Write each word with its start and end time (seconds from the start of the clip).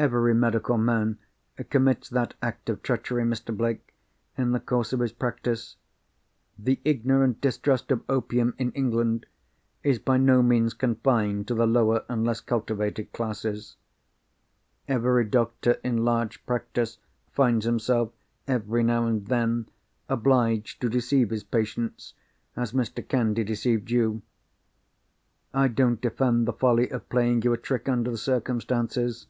"Every 0.00 0.32
medical 0.32 0.78
man 0.78 1.18
commits 1.70 2.08
that 2.10 2.34
act 2.40 2.70
of 2.70 2.84
treachery, 2.84 3.24
Mr. 3.24 3.52
Blake, 3.52 3.96
in 4.36 4.52
the 4.52 4.60
course 4.60 4.92
of 4.92 5.00
his 5.00 5.10
practice. 5.10 5.74
The 6.56 6.78
ignorant 6.84 7.40
distrust 7.40 7.90
of 7.90 8.04
opium 8.08 8.54
(in 8.58 8.70
England) 8.74 9.26
is 9.82 9.98
by 9.98 10.16
no 10.16 10.40
means 10.40 10.72
confined 10.72 11.48
to 11.48 11.54
the 11.56 11.66
lower 11.66 12.04
and 12.08 12.24
less 12.24 12.40
cultivated 12.40 13.12
classes. 13.12 13.74
Every 14.86 15.24
doctor 15.24 15.80
in 15.82 16.04
large 16.04 16.46
practice 16.46 16.98
finds 17.32 17.64
himself, 17.66 18.12
every 18.46 18.84
now 18.84 19.04
and 19.08 19.26
then, 19.26 19.66
obliged 20.08 20.80
to 20.82 20.88
deceive 20.88 21.30
his 21.30 21.42
patients, 21.42 22.14
as 22.54 22.70
Mr. 22.70 23.04
Candy 23.06 23.42
deceived 23.42 23.90
you. 23.90 24.22
I 25.52 25.66
don't 25.66 26.00
defend 26.00 26.46
the 26.46 26.52
folly 26.52 26.88
of 26.90 27.08
playing 27.08 27.42
you 27.42 27.52
a 27.52 27.56
trick 27.58 27.88
under 27.88 28.12
the 28.12 28.16
circumstances. 28.16 29.26